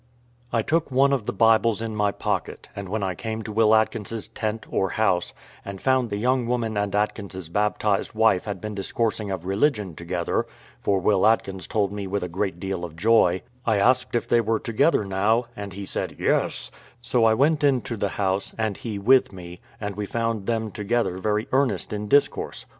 [0.51, 3.75] I took one of the Bibles in my pocket, and when I came to Will
[3.75, 5.31] Atkins's tent, or house,
[5.63, 10.47] and found the young woman and Atkins's baptized wife had been discoursing of religion together
[10.79, 14.27] for Will Atkins told it me with a great deal of joy I asked if
[14.27, 18.77] they were together now, and he said, "Yes"; so I went into the house, and
[18.77, 22.65] he with me, and we found them together very earnest in discourse.